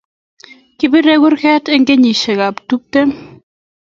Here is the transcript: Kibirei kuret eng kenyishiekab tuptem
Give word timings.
Kibirei 0.77 1.19
kuret 1.23 1.65
eng 1.73 1.85
kenyishiekab 1.87 2.55
tuptem 2.67 3.09